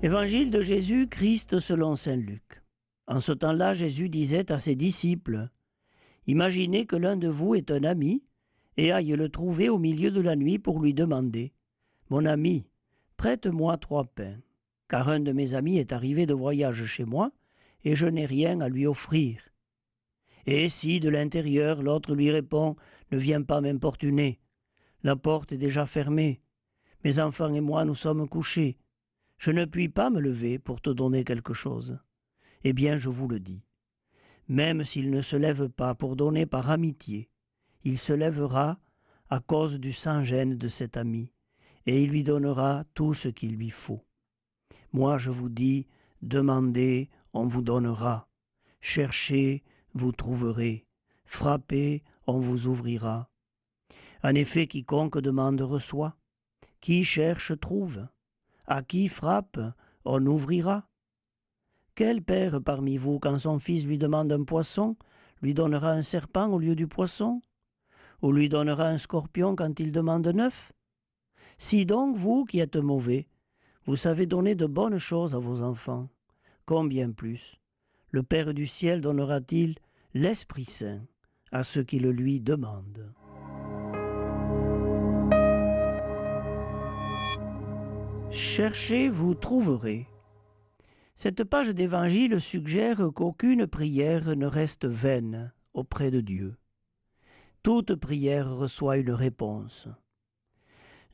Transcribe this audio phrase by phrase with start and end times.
[0.00, 2.62] Évangile de Jésus-Christ selon Saint Luc.
[3.08, 5.48] En ce temps-là, Jésus disait à ses disciples,
[6.28, 8.22] Imaginez que l'un de vous est un ami
[8.76, 11.52] et aille le trouver au milieu de la nuit pour lui demander,
[12.10, 12.68] Mon ami,
[13.16, 14.38] prête-moi trois pains,
[14.88, 17.32] car un de mes amis est arrivé de voyage chez moi,
[17.82, 19.40] et je n'ai rien à lui offrir.
[20.46, 22.76] Et si de l'intérieur l'autre lui répond,
[23.10, 24.38] Ne viens pas m'importuner,
[25.02, 26.40] la porte est déjà fermée,
[27.02, 28.78] mes enfants et moi nous sommes couchés,
[29.38, 31.98] je ne puis pas me lever pour te donner quelque chose.
[32.64, 33.64] Eh bien, je vous le dis,
[34.48, 37.30] même s'il ne se lève pas pour donner par amitié,
[37.84, 38.78] il se lèvera
[39.30, 41.32] à cause du sans-gêne de cet ami,
[41.86, 44.04] et il lui donnera tout ce qu'il lui faut.
[44.92, 45.86] Moi je vous dis,
[46.22, 48.28] demandez, on vous donnera,
[48.80, 49.62] cherchez,
[49.94, 50.86] vous trouverez,
[51.24, 53.30] frappez, on vous ouvrira.
[54.24, 56.16] En effet, quiconque demande reçoit,
[56.80, 58.08] qui cherche trouve,
[58.68, 59.58] à qui frappe,
[60.04, 60.86] on ouvrira.
[61.94, 64.96] Quel père parmi vous, quand son fils lui demande un poisson,
[65.42, 67.40] lui donnera un serpent au lieu du poisson?
[68.22, 70.72] Ou lui donnera un scorpion quand il demande neuf?
[71.56, 73.26] Si donc vous qui êtes mauvais,
[73.86, 76.08] vous savez donner de bonnes choses à vos enfants,
[76.66, 77.58] combien plus?
[78.10, 79.76] Le Père du ciel donnera-t-il
[80.14, 81.00] l'Esprit Saint
[81.52, 83.12] à ceux qui le lui demandent
[88.38, 90.06] Cherchez, vous trouverez.
[91.16, 96.56] Cette page d'évangile suggère qu'aucune prière ne reste vaine auprès de Dieu.
[97.64, 99.88] Toute prière reçoit une réponse.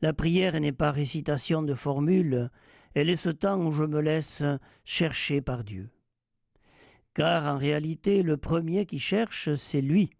[0.03, 2.51] La prière n'est pas récitation de formules,
[2.93, 4.43] elle est ce temps où je me laisse
[4.83, 5.89] chercher par Dieu.
[7.15, 10.11] Car en réalité, le premier qui cherche, c'est lui.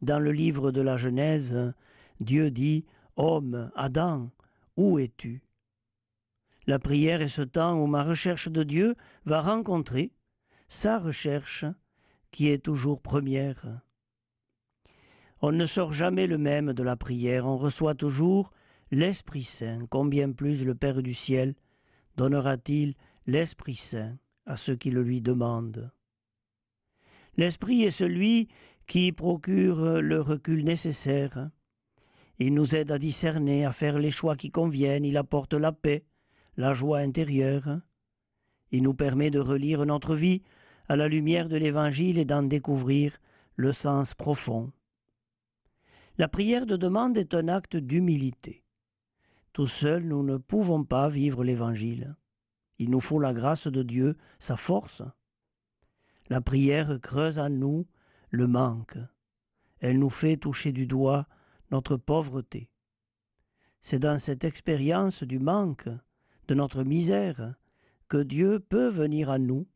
[0.00, 1.72] Dans le livre de la Genèse,
[2.18, 4.32] Dieu dit Homme, Adam,
[4.76, 5.44] où es-tu?
[6.66, 10.12] La prière est ce temps où ma recherche de Dieu va rencontrer
[10.68, 11.64] sa recherche
[12.30, 13.82] qui est toujours première.
[15.40, 18.52] On ne sort jamais le même de la prière, on reçoit toujours
[18.90, 21.54] l'Esprit Saint, combien plus le Père du ciel
[22.16, 22.94] donnera-t-il
[23.26, 25.90] l'Esprit Saint à ceux qui le lui demandent?
[27.36, 28.48] L'Esprit est celui
[28.86, 31.50] qui procure le recul nécessaire.
[32.38, 36.04] Il nous aide à discerner, à faire les choix qui conviennent, il apporte la paix,
[36.56, 37.80] la joie intérieure.
[38.70, 40.42] Il nous permet de relire notre vie
[40.88, 43.18] à la lumière de l'Évangile et d'en découvrir
[43.56, 44.72] le sens profond.
[46.18, 48.64] La prière de demande est un acte d'humilité.
[49.52, 52.16] Tout seuls, nous ne pouvons pas vivre l'Évangile.
[52.78, 55.02] Il nous faut la grâce de Dieu, sa force.
[56.28, 57.86] La prière creuse en nous
[58.30, 58.98] le manque.
[59.80, 61.26] Elle nous fait toucher du doigt
[61.70, 62.70] notre pauvreté.
[63.80, 65.88] C'est dans cette expérience du manque
[66.54, 67.54] notre misère,
[68.08, 69.66] que Dieu peut venir à nous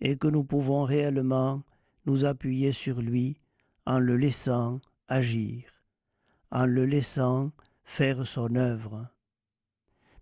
[0.00, 1.62] et que nous pouvons réellement
[2.06, 3.40] nous appuyer sur lui
[3.86, 5.64] en le laissant agir,
[6.50, 7.52] en le laissant
[7.84, 9.08] faire son œuvre.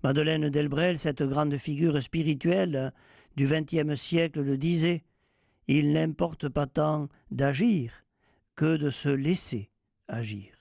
[0.02, 2.92] Madeleine Delbrel, cette grande figure spirituelle
[3.36, 5.04] du XXe siècle, le disait
[5.66, 8.04] Il n'importe pas tant d'agir
[8.54, 9.70] que de se laisser
[10.08, 10.55] agir.